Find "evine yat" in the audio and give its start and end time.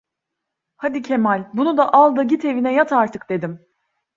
2.45-2.91